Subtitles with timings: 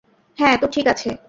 [0.37, 1.09] হ্যাঁ, তো ঠিক আছে।